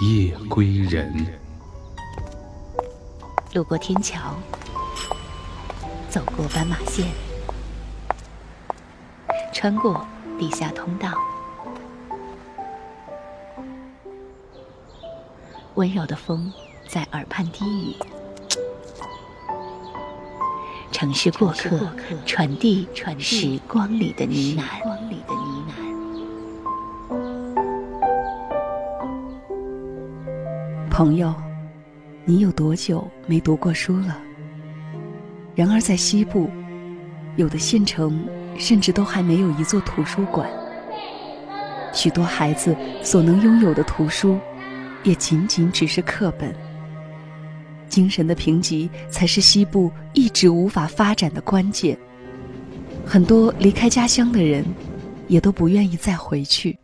[0.00, 1.12] 夜归人。
[3.54, 4.34] 路过天桥，
[6.10, 7.06] 走过斑马线，
[9.52, 10.04] 穿过
[10.38, 11.12] 地下通道，
[15.74, 16.52] 温柔的风
[16.88, 17.96] 在耳畔低语。
[20.90, 21.88] 城市过客，
[22.26, 22.88] 传递
[23.18, 25.83] 时光里的呢喃。
[30.96, 31.34] 朋友，
[32.24, 34.16] 你有多久没读过书了？
[35.52, 36.48] 然而在西部，
[37.34, 38.24] 有的县城
[38.56, 40.48] 甚至都还没有一座图书馆。
[41.92, 44.38] 许多孩子所能拥有的图书，
[45.02, 46.54] 也仅仅只是课本。
[47.88, 51.98] 精神的贫瘠才是西部一直无法发展的关键。
[53.04, 54.64] 很多离开家乡的人，
[55.26, 56.78] 也都不愿意再回去。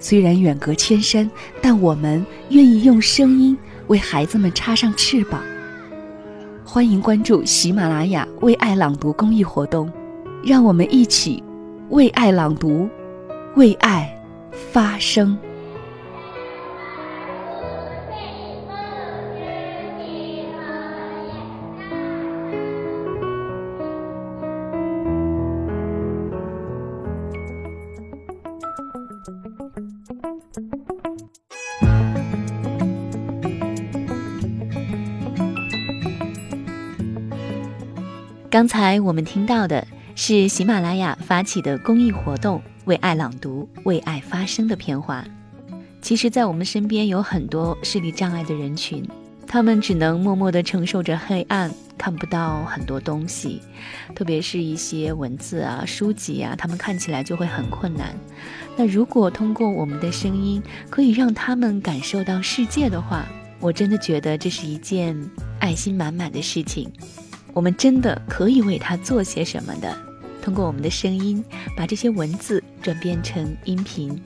[0.00, 3.56] 虽然远隔千山，但我们愿意用声音
[3.88, 5.42] 为孩子们插上翅膀。
[6.64, 9.92] 欢迎关注喜马拉雅“为爱朗读”公益活动，
[10.42, 11.42] 让我们一起
[11.90, 12.88] 为爱朗读，
[13.56, 14.10] 为爱
[14.72, 15.36] 发声。
[38.50, 45.24] 刚才我们听到的是喜马拉雅发起的公益活动“为爱朗读，为爱发声”的片花。
[46.02, 49.08] 其实，在我们身边有很多视力障碍的人群，
[49.46, 53.62] 他们只能默默地承受着黑暗，看不到很多东西，
[54.16, 58.12] 特别是一些文字啊、书籍啊，他们看起来就会很困难。
[58.76, 60.60] 那如果通过我们的声音，
[60.90, 63.24] 可以让他们感受到世界的话，
[63.60, 65.16] 我真的觉得这是一件
[65.60, 66.90] 爱心满满的事情。
[67.52, 69.96] 我们真的可以为他做些什么的？
[70.42, 71.44] 通过我们的声音，
[71.76, 74.18] 把这些文字转变成音频，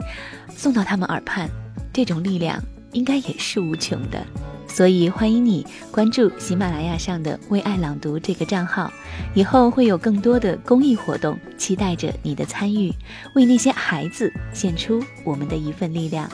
[0.55, 1.49] 送到他们耳畔，
[1.91, 2.61] 这种力量
[2.93, 4.25] 应该也是无穷的。
[4.67, 8.91] 所以欢迎你关注喜马拉雅上的“为爱朗读”这个账号，
[9.33, 12.93] 以后会有更多的公益活动，期待着你的参与，
[13.35, 16.29] 为那些孩子献出我们的一份力量。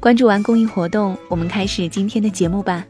[0.00, 2.84] 关注完公益活动，我们开始今天的节目吧。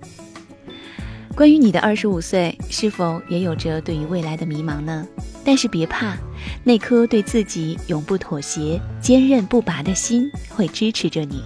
[1.34, 5.04] 关于你的二十五岁，是否也有着对于未来的迷茫呢？
[5.44, 6.16] 但是别怕，
[6.62, 11.42] 那颗对自己永不妥协、坚韧不拔的心会支持着你，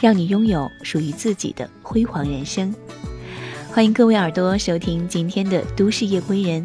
[0.00, 2.74] 让你拥有属于自己的辉煌人生。
[3.70, 6.62] 欢迎各位耳朵收听今天的《都市夜归人》，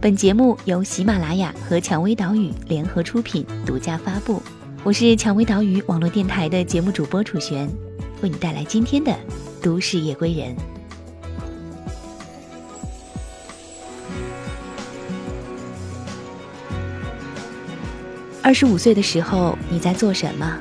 [0.00, 4.40] 本节目由喜马拉雅和蔷薇岛屿联合出品、独家发布。
[4.84, 7.68] 我是蔷薇岛屿网络电台的节目主播楚璇，
[8.22, 9.10] 为你带来今天的
[9.60, 10.54] 《都市夜归人》。
[18.44, 20.58] 二十五岁的时候，你在做什么？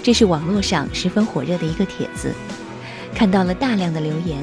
[0.00, 2.32] 这是网络上十分火热的一个帖子，
[3.12, 4.38] 看到了大量的留言。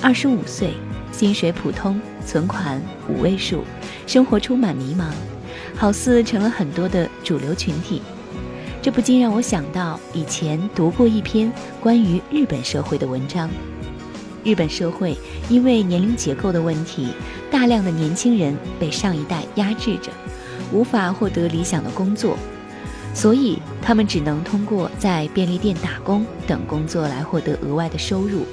[0.00, 0.74] 二十五岁，
[1.10, 3.64] 薪水普通，存款五位数，
[4.06, 5.10] 生活充满迷茫，
[5.74, 8.00] 好似成了很多的主流群体。
[8.80, 13.50] 这不禁让我想到以前读过一篇关于日本社会的文章。
[14.44, 17.08] 日本社会因为年龄结构的问题，
[17.50, 20.12] 大量的年轻人被上一代压制着。
[20.72, 22.36] 无法获得理想的工作，
[23.14, 28.44] 所以他们只能通过在便利店打工等工作来获得额外的收入。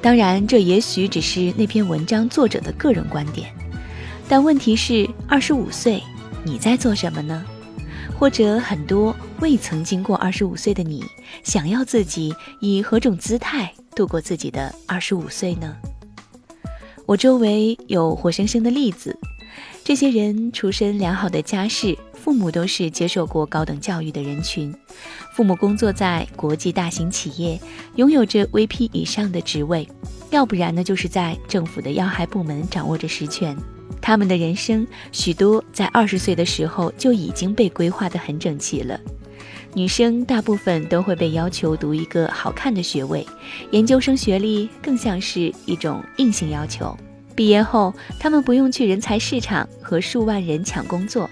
[0.00, 3.50] 当然，这也许只是那篇文章作者的个人观点。
[4.28, 6.02] 但问题是，二十五岁，
[6.44, 7.44] 你在做什么呢？
[8.18, 11.04] 或者很多未曾经过二十五岁的你，
[11.42, 15.74] 想要自己以何种姿态度过自己的二十五岁呢？
[17.06, 19.18] 我周围有活生生的例子。
[19.84, 24.74] 这些人出身良好的家世，父母都是接受过高等教育的人群，
[25.34, 27.60] 父母工作在国际大型企业，
[27.96, 29.86] 拥有着 VP 以上的职位，
[30.30, 33.54] 要不然呢就是在政府的要害部门掌握着实权。
[34.00, 38.98] 他们的人生许多在二十岁的时候就已经被规划得很整齐了，
[39.74, 43.26] 女生大部分都会被要求读一个好看的学位，
[43.70, 46.96] 研究生学历更像是一种硬性要求。
[47.34, 51.28] 毕业后，他们不用去人才市场和数万人抢工作，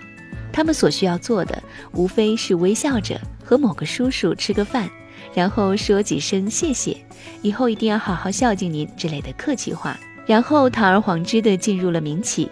[0.53, 1.63] 他们所需要做的，
[1.93, 4.91] 无非是微笑着和某个叔叔吃个饭，
[5.35, 6.97] 然后说几声谢谢，
[7.43, 12.51] 以后一定要好好孝敬您之类的客气话，然后堂而皇之地进入了民企。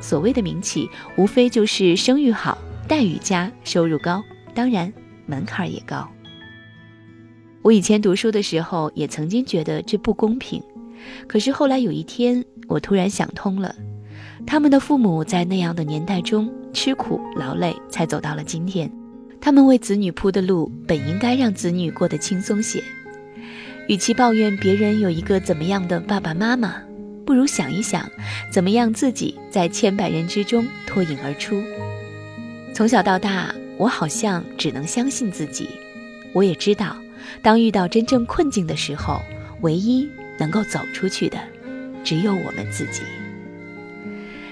[0.00, 2.58] 所谓的民企，无非就是声誉好、
[2.88, 4.22] 待遇佳、收入高，
[4.54, 4.92] 当然。
[5.26, 6.10] 门槛也高。
[7.62, 10.60] 我以前读书的时候也曾经觉得这不公平，
[11.28, 13.74] 可是后来有一天，我突然想通了：
[14.46, 18.90] 他们的父母在那样的年代中吃苦劳累，才走到了今天。
[19.40, 22.80] 他们为子女铺的路，本应该让子女过得轻松些。
[23.88, 26.76] 与其抱怨别人有一个怎么样的爸爸妈妈，
[27.26, 28.08] 不如想一想，
[28.52, 31.60] 怎么样自己在千百人之中脱颖而出。
[32.72, 33.52] 从小到大。
[33.80, 35.66] 我好像只能相信自己，
[36.34, 36.94] 我也知道，
[37.40, 39.22] 当遇到真正困境的时候，
[39.62, 40.06] 唯一
[40.38, 41.38] 能够走出去的，
[42.04, 43.02] 只有我们自己。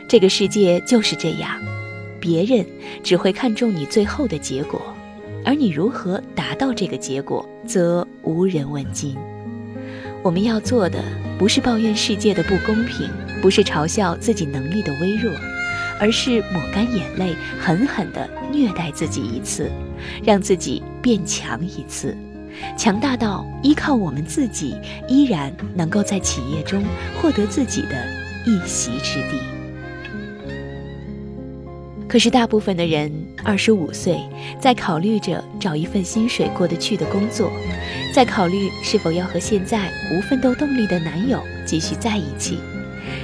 [0.08, 1.60] 这个世界就是这样，
[2.18, 2.64] 别人
[3.02, 4.94] 只会看重你最后的结果，
[5.44, 9.16] 而你如何达到这个结果，则无人问津。
[10.22, 11.02] 我们要做的，
[11.38, 13.08] 不是抱怨世界的不公平，
[13.40, 15.32] 不是嘲笑自己能力的微弱。
[16.00, 19.68] 而是抹干眼泪，狠狠地虐待自己一次，
[20.22, 22.16] 让自己变强一次，
[22.76, 24.76] 强大到依靠我们自己，
[25.08, 26.82] 依然能够在企业中
[27.20, 28.04] 获得自己的
[28.46, 29.38] 一席之地。
[32.08, 33.12] 可是，大部分的人
[33.44, 34.18] 二十五岁，
[34.58, 37.52] 在考虑着找一份薪水过得去的工作，
[38.14, 42.58] 在考虑是否要和现在无奋斗动力的男友继续在一起。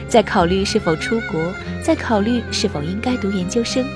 [0.07, 1.51] 在考虑是否出国，
[1.83, 3.87] 在考虑是否应该读研究生，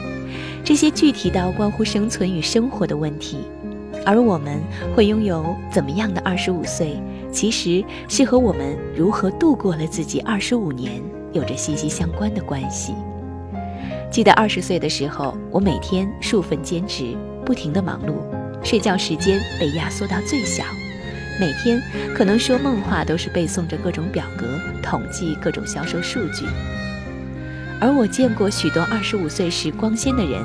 [0.65, 3.41] 这些具体到关乎生存与生活的问题，
[4.07, 4.61] 而我们
[4.95, 7.01] 会拥有怎么样的二十五岁，
[7.31, 11.03] 其实是和我们如何度过了自己二十五年
[11.33, 12.95] 有着息息相关的关系。
[14.11, 17.15] 记得二十岁的时候，我每天数份兼职，
[17.45, 18.15] 不停的忙碌，
[18.65, 20.65] 睡觉时间被压缩到最小。
[21.39, 21.81] 每天
[22.17, 26.47] 可能说梦话都是背诵着各种表格，统计各种销售数据。
[27.81, 30.43] 而我见过许多二十五岁时光鲜的人，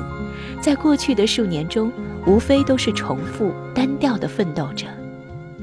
[0.60, 1.92] 在过去的数年中，
[2.26, 4.86] 无非都是重复单调的奋斗着。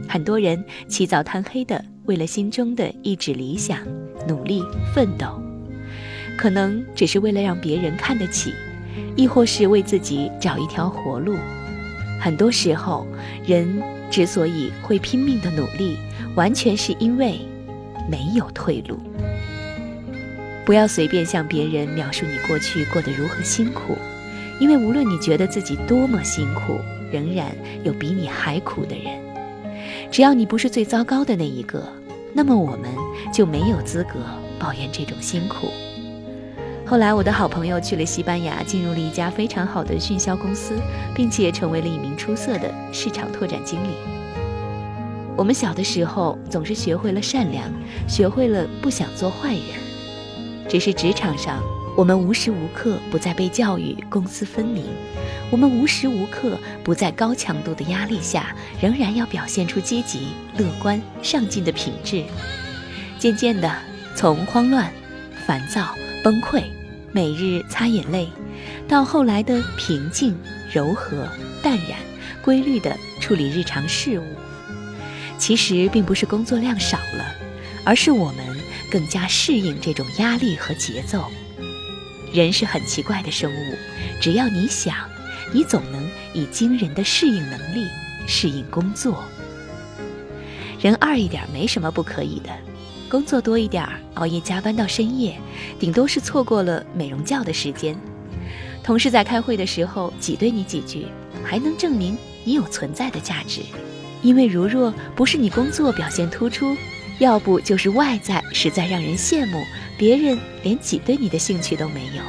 [0.08, 3.80] 很多人起早贪黑的为了心中的一纸理想
[4.28, 4.64] 努力
[4.94, 5.42] 奋斗，
[6.38, 8.54] 可能只是为了让别人看得起，
[9.16, 11.36] 亦或是为自己找一条活路。
[12.20, 13.08] 很多时候，
[13.46, 13.82] 人。
[14.12, 15.96] 之所以会拼命的努力，
[16.36, 17.40] 完全是因为
[18.10, 19.00] 没有退路。
[20.66, 23.98] 不要随便向别人描述你过去过得如何辛苦，
[24.62, 26.80] 因为无论你觉得自己多么辛苦，
[27.12, 27.48] 仍然
[27.84, 29.20] 有比你还苦的人。
[30.12, 31.84] 只要你不是最糟糕的那一个，
[32.32, 32.92] 那么我们
[33.34, 34.20] 就没有资格
[34.60, 35.70] 抱怨这种辛苦。
[36.86, 40.76] 后来，我的好朋友去了西班牙，进入了一家非常好的训销公司，
[41.16, 43.96] 并且成为了一名出色的市场拓展经理。
[45.36, 47.68] 我们小的时候总是学会了善良，
[48.08, 50.70] 学会了不想做坏人。
[50.70, 51.64] 只是职场上，
[51.96, 54.86] 我们无时无刻不在被教育公私分明，
[55.50, 62.24] 我们无时无刻不在高强度的压力下，仍然要表现出积极、乐观、上进的品质。
[63.20, 63.72] 渐渐的，
[64.16, 64.92] 从慌乱、
[65.46, 65.94] 烦躁、
[66.24, 66.64] 崩溃。
[67.14, 68.30] 每日擦眼泪，
[68.88, 70.34] 到后来的平静、
[70.72, 71.28] 柔和、
[71.62, 72.00] 淡然、
[72.42, 74.24] 规律地处理日常事务，
[75.38, 77.36] 其实并不是工作量少了，
[77.84, 78.46] 而是我们
[78.90, 81.30] 更加适应这种压力和节奏。
[82.32, 83.76] 人是很奇怪的生物，
[84.22, 84.96] 只要你想，
[85.52, 87.86] 你总能以惊人的适应能力
[88.26, 89.24] 适应工作。
[90.80, 92.50] 人二一点没什么不可以的。
[93.10, 95.38] 工作多一点儿，熬夜加班到深夜，
[95.78, 97.96] 顶多是错过了美容觉的时间。
[98.82, 101.06] 同事在开会的时候挤兑你几句，
[101.44, 103.62] 还能证明你有存在的价值。
[104.22, 106.78] 因为如若不是你工作表现突出，
[107.20, 109.62] 要不就是外在实在让人羡慕，
[110.02, 112.24] 别人连挤兑你的兴趣都没有。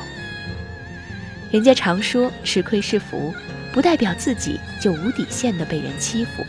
[1.51, 3.33] 人家常说吃亏是福，
[3.73, 6.45] 不代表自己就无底线的被人欺负，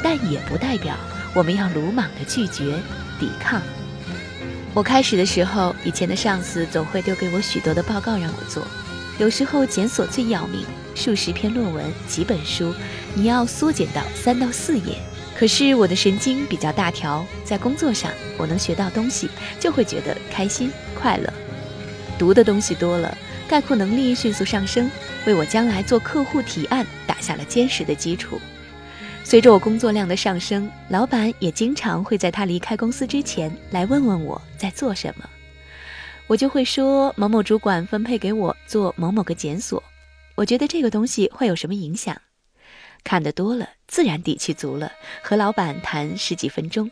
[0.00, 0.96] 但也不代表
[1.34, 2.78] 我们要鲁莽的拒绝。
[3.18, 3.60] 抵抗。
[4.74, 8.64] 我开始的时候，以前的上司总会丢给我许多的报告让我做，
[9.18, 12.72] 有时候检索最要命，数十篇论文、几本书，
[13.12, 14.98] 你要缩减到三到四页。
[15.36, 21.32] 可是我的神经比较大条，在工作上我能学到东西，就会觉得开心快乐。
[22.16, 24.88] 读的东西多了，概括能力迅速上升，
[25.26, 28.40] 为我将来做客户提案打下了坚实的基础。
[29.24, 35.28] 随着我工作量的上升，老板也经常会在他离开公司之前来问问我在做什么，
[36.28, 39.82] 我就会说某某主管分配给我做某某个检索，
[40.36, 42.16] 我觉得这个东西会有什么影响。
[43.04, 44.90] 看得多了，自然底气足了，
[45.22, 46.90] 和老板谈十几分钟。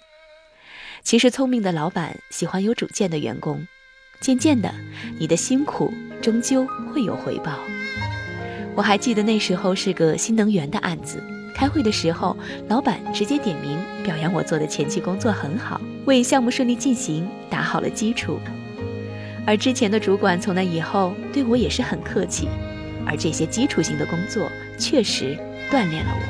[1.02, 3.66] 其实聪明的老板喜欢有主见的员工，
[4.21, 4.73] 渐渐的，
[5.19, 7.59] 你的辛苦终究会有回报。
[8.76, 11.21] 我还记得那时候是个新能源的案子。
[11.54, 12.37] 开会的时候，
[12.69, 18.38] 老板直接点名表扬我做的前期工作很好，为项目顺利进行打好了基础。
[19.47, 22.49] 而之前的主管从那以后对我也是很客气，
[23.04, 25.37] 而这些基础性的工作确实
[25.72, 26.22] 锻炼了我。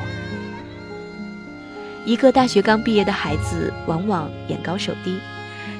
[2.06, 5.18] 一个大学刚毕业的孩子往往眼高手低，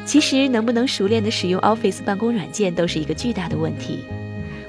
[0.05, 4.05] 其实能不能熟练的使用 Office 办公软件都是一个巨大的问题。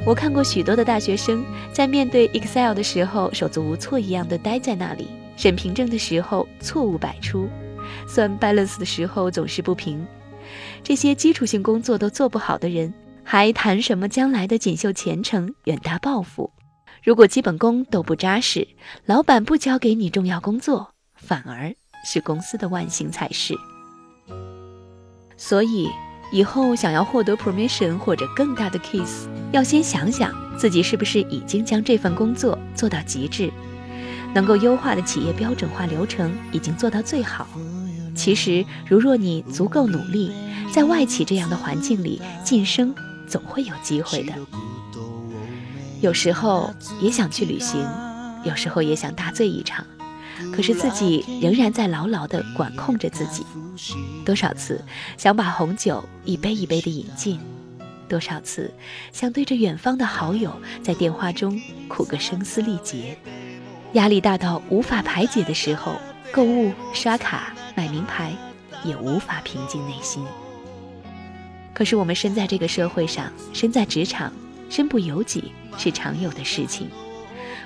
[0.06, 7.50] 我看过许多的大学生在面对 Excel 的时候手足无措一样的待在那里，审凭证的时候错误百出，
[8.08, 10.06] 算 balance 的时候总是不平。
[10.84, 16.52] 这些基础性工作都做不好的人，还谈什么将来的锦绣前程、远大抱负？
[17.04, 18.68] 如果基本功都不扎实，
[19.06, 23.54] 老板不交给你重要工作，反而是公司的万幸才是。
[25.38, 25.90] 所以。
[26.32, 33.52] 以后想要获得 permission 或者更大的 kiss，要先想想自己是不是已经将这份工作做到极致，
[34.34, 37.48] 能够优化的企业标准化流程已经做到最好。
[38.16, 40.32] 其实，如若你足够努力，
[40.72, 42.96] 在外企这样的环境里晋升，
[43.28, 44.34] 总会有机会的。
[46.04, 46.70] 有时候
[47.00, 47.82] 也想去旅行，
[48.44, 49.86] 有时候也想大醉一场。
[50.52, 53.46] 可是自己仍然在牢牢地管控着自己，
[54.26, 54.84] 多少次
[55.18, 57.40] 想把红酒一杯一杯地饮尽，
[58.10, 58.70] 多少次
[59.14, 60.52] 想对着远方的好友
[60.84, 61.58] 在电话中
[61.88, 63.18] 哭个声嘶力竭，
[63.94, 65.96] 压力大到无法排解的时候，
[66.34, 68.34] 购物、刷卡、买名牌，
[68.84, 70.22] 也无法平静内心。
[71.74, 74.34] 可是我们身在这个社会上，身在职场，
[74.74, 76.90] 身不由己是常有的事情，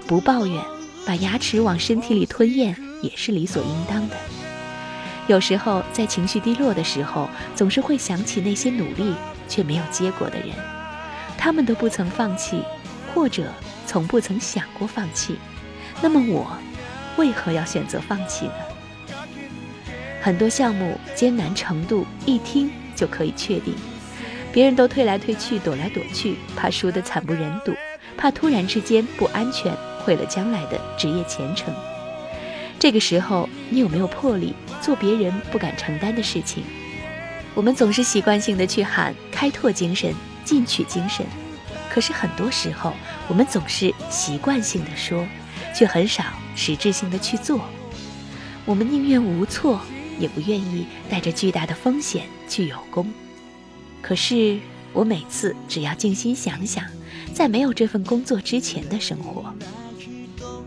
[0.06, 0.62] 不抱怨。
[1.06, 4.16] 把牙齿往身体里吞咽也是理所应当的。
[5.28, 9.16] 有时候在情绪低落的时候，总是会想起那些努力
[9.48, 10.50] 却没有结果的人，
[11.38, 12.62] 他们都不曾放弃，
[13.16, 13.46] 或者
[13.86, 15.38] 从不曾想过放弃。
[16.02, 16.52] 那么我
[17.16, 18.54] 为何要选择放弃呢？
[20.22, 23.74] 很多项目艰难程度一听就可以确定，
[24.58, 27.76] 别人都退来退去，躲来躲去，怕输得惨不忍睹，
[28.18, 29.72] 怕突然之间不安全。
[30.04, 31.72] 毁了将来的职业前程。
[32.80, 36.64] 这个时候，你有没有魄力做别人不敢承担的事情？
[37.54, 40.12] 我们总是习惯性的去喊开拓精神、
[40.44, 41.24] 进取精神，
[41.88, 42.94] 可是很多时候，
[43.28, 45.24] 我们总是习惯性的说，
[45.76, 46.24] 却很少
[46.56, 47.62] 实质性的去做。
[48.66, 49.80] 我们宁愿无措，
[50.18, 53.14] 也不愿意带着巨大的风险去有功。
[54.08, 54.58] 可是，
[54.94, 56.86] 我每次只要静心想想，
[57.34, 59.54] 在没有这份工作之前的生活。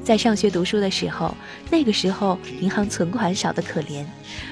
[0.04, 1.34] 在上学读书的时候，
[1.70, 4.04] 那个时候银行存款少得可怜，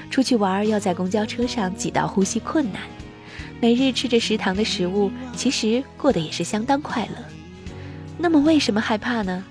[0.09, 2.81] 出去玩要在公交车上挤到呼吸困难，
[3.61, 7.23] 每日吃着食堂的食物，其实过得也是相当快乐。
[8.17, 9.43] 那么为什么害怕呢？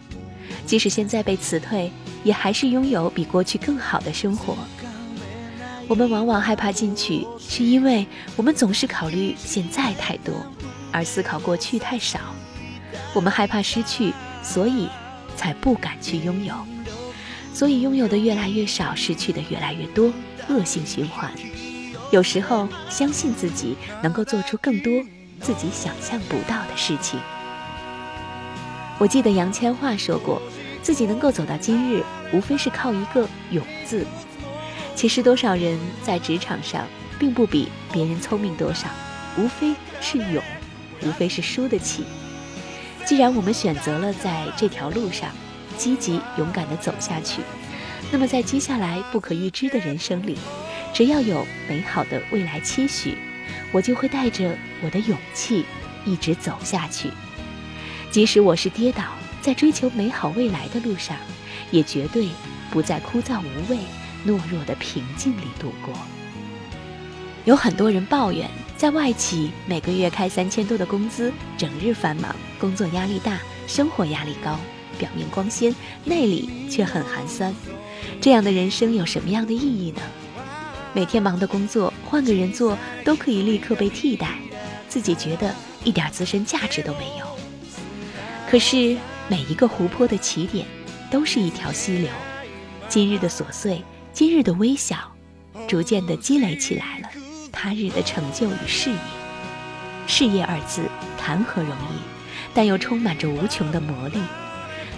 [0.66, 1.92] 即使现在被辞退，
[2.25, 4.57] 也还是拥有比过去更好的生活。
[5.88, 10.35] 我们往往害怕进取，是因为我们总是考虑现在太多，
[10.92, 12.21] 而思考过去太少。
[13.14, 14.88] 我们害怕失去，所以。
[15.38, 16.52] 才不敢去拥有，
[17.54, 20.12] 所以拥有的越来越少，失去的越来越多，
[20.49, 21.30] 恶性循环。
[22.11, 24.92] 有时候相信自己能够做出更多
[25.40, 27.21] 自己想象不到的事情。
[28.99, 30.42] 我记得杨千嬅说过，
[30.83, 32.02] 自己能够走到今日，
[32.33, 34.04] 无非是靠一个“勇”字。
[34.99, 36.85] 其实多少人在职场上
[37.21, 38.88] 并不比别人聪明多少，
[39.37, 40.43] 无非是勇，
[41.02, 42.02] 无非是输得起。
[43.07, 45.31] 既然我们选择了在这条路上
[45.76, 47.43] 积极勇敢地走下去，
[48.11, 50.37] 那么在接下来不可预知的人生里，
[50.93, 53.17] 只要有美好的未来期许，
[53.71, 55.64] 我就会带着我的勇气
[56.07, 57.09] 一直走下去。
[58.11, 59.05] 即使我是跌倒
[59.40, 61.17] 在追求美好未来的路上，
[61.71, 62.26] 也绝对
[62.73, 63.78] 不再枯燥无味、
[64.28, 65.94] 懦弱的平静里度过。
[67.47, 68.49] 有很多人抱怨。
[68.76, 74.56] 在外企，每个月开三千多的工资，整日繁忙，工作压力大，生活压力高，
[74.97, 77.52] 表面光鲜，内里却很寒酸。
[78.20, 80.02] 这样的人生有什么样的意义呢？
[80.92, 84.38] 每天忙的工作，换个人做都可以立刻被替代，
[84.88, 87.26] 自己觉得一点自身价值都没有。
[88.49, 90.64] 可是每一个湖泊的起点，
[91.11, 92.08] 都是一条溪流。
[92.88, 95.12] 今日的琐碎，今日的微小，
[95.68, 97.08] 逐渐的积累起来了
[97.52, 98.96] 他日的成就与事业。
[100.06, 100.82] 事业二字
[101.18, 102.00] 谈何容易，
[102.52, 104.18] 但又充满着无穷的魔力。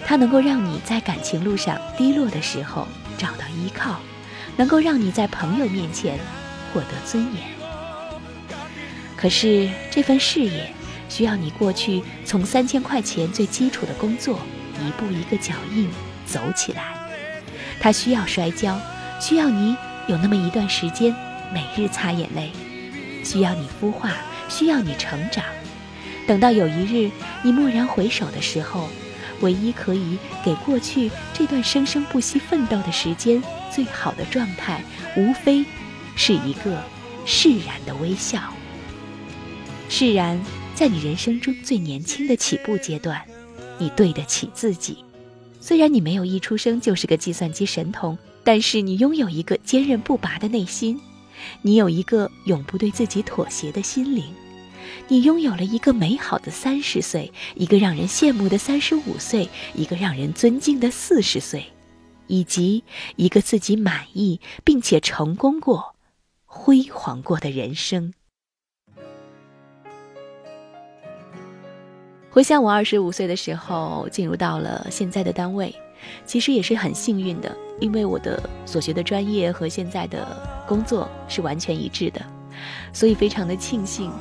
[0.05, 2.87] 它能够让你在感情路上低落的时候
[3.17, 3.99] 找到依靠，
[4.57, 6.17] 能够让你在朋友面前
[6.73, 7.43] 获得尊严。
[9.15, 10.71] 可是这份事业。
[11.09, 14.39] 需要你过去从三千块钱最基础的工作，
[14.79, 15.89] 一步一个脚印
[16.25, 16.95] 走起来。
[17.81, 18.79] 它需要摔跤，
[19.21, 21.15] 需要你有那么一段时间
[21.53, 22.49] 每日擦眼泪，
[23.23, 24.13] 需要你孵化，
[24.49, 25.45] 需要你成长。
[26.27, 27.11] 等到有一日
[27.43, 28.89] 你蓦然回首的时候，
[29.41, 34.83] 唯一可以给过去这段生生不息奋斗的时间最好的状态，
[35.15, 35.63] 无非
[36.15, 36.81] 是一个
[37.23, 38.41] 释然的微笑。
[39.87, 40.37] 释然。
[40.73, 43.21] 在你人生中最年轻的起步阶段，
[43.77, 45.03] 你对得起自己。
[45.59, 50.99] 虽然你没有一出生就是个计算机神童，但是你拥有一个坚韧不拔的内心，
[51.61, 54.25] 你有一个永不对自己妥协的心灵，
[55.07, 61.65] 你拥有了一个美好的三十岁，一个让人羡慕的三十五岁，一个让人尊敬的四十岁，
[62.27, 62.83] 以及
[63.15, 65.95] 一个自己满意并且成功过、
[66.45, 68.13] 辉煌过的人生。
[72.29, 75.75] 回想我二十五岁的时候进入到了现在的单位，
[76.25, 80.25] 其实也是很幸运的，因为我的所学的专业和现在的
[80.67, 82.21] 工作是完全一致的，
[82.93, 84.11] 所以非常的庆幸。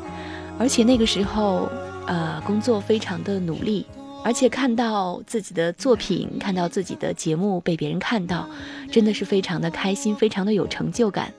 [0.58, 1.70] 而且那个时候，
[2.06, 3.86] 呃，工作非常的努力，
[4.22, 8.48] 而且看到自己的作品，看到自己的节目被别人看到，
[8.90, 11.32] 真的是非常的开心，非常的有成就感。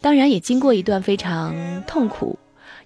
[0.00, 1.54] 当然也经过一段非常
[1.86, 2.38] 痛苦。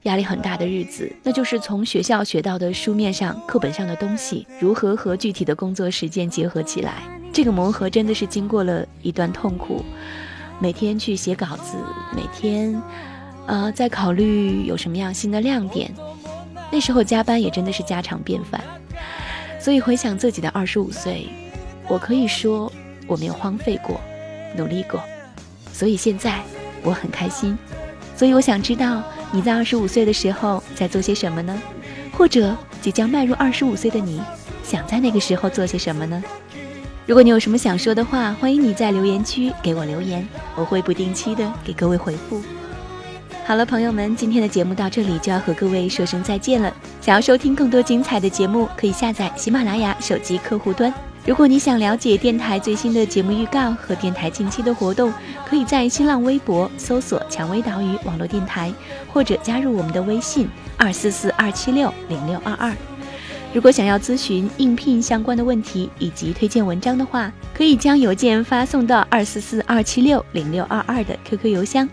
[0.05, 7.05] 压力很大的日子，那就是从学校学到的书面上、课本上的东西，如何和具体的工作实践结合起来。
[7.33, 9.85] 这个磨合真的是经过了一段痛苦，
[10.59, 11.77] 每天去写稿子，
[12.17, 12.83] 每天，
[13.47, 15.95] 呃，在考虑有什么样新的亮点。
[16.73, 18.61] 那时候加班也真的是家常便饭。
[19.61, 21.29] 所以回想自己的二十五岁，
[21.87, 22.71] 我可以说
[23.07, 24.01] 我没有荒废过，
[24.57, 25.01] 努力过。
[25.73, 26.41] 所以现在
[26.83, 27.57] 我很开心。
[28.17, 29.01] 所以我想知道。
[29.33, 31.61] 你在二十五岁的时候在做些什么呢？
[32.13, 34.21] 或者即将迈入二十五岁的你，
[34.63, 36.23] 想在那个时候做些什么呢？
[37.07, 42.43] 如果你有什么想说的话，欢迎你在留言区给我留言，我会不定期的给各位回复。
[43.45, 46.73] 好了，朋友们，今天的节目到这里就要和各位说声再见了。
[47.01, 50.93] 想要收听更多精彩的节目，可以下载喜马拉雅手机客户端。
[51.25, 55.13] 如果你想了解电台最新的节目预告和电台近期的活动，
[55.49, 58.75] 可以在新浪微博搜索“蔷薇岛屿网络电台”，
[59.13, 62.75] 或者加入我们的微信二四四二七六零六二二。
[63.55, 71.89] 如果想要咨询应聘相关的问题以及推荐文章的话，可以将邮件发送到二四四二七六零六二二的 QQ 邮箱。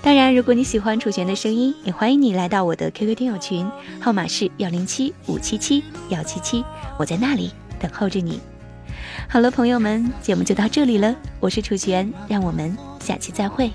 [0.00, 6.64] 当然，如果你喜欢楚璇的声音，也欢迎你来到我的 QQ 听友群，号码是幺零七五七七幺七七，
[6.96, 7.50] 我在那里。
[7.78, 8.40] 等候着你。
[9.28, 11.14] 好了，朋友们，节目就到这里了。
[11.40, 13.70] 我是楚璇，让我们下期再会。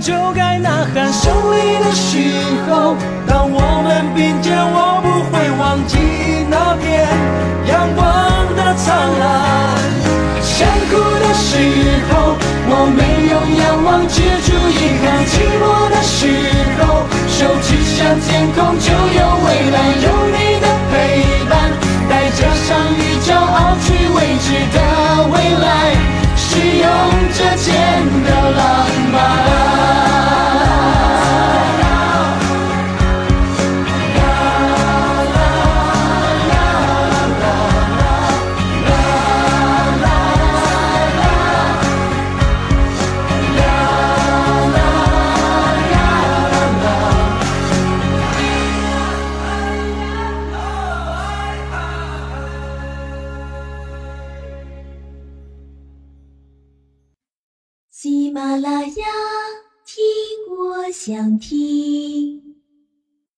[0.00, 2.18] 就该呐喊胜利的时
[2.68, 2.96] 候。
[3.26, 5.96] 当我们并肩，我不会忘记
[6.48, 7.06] 那片
[7.66, 8.04] 阳光
[8.56, 9.24] 的灿烂。
[10.42, 11.56] 想哭的时
[12.08, 12.36] 候，
[12.68, 16.18] 我没有仰望，止住遗憾；寂寞的时
[16.78, 19.76] 候，手指向天空，就有未来。
[20.00, 20.94] 有你的陪
[21.50, 21.52] 伴，
[22.08, 24.78] 带着伤与骄傲去未知的
[25.28, 25.92] 未来，
[26.36, 26.46] 是
[26.80, 26.88] 用
[27.34, 27.70] 这剑
[28.24, 28.64] 的浪
[29.12, 29.75] 漫。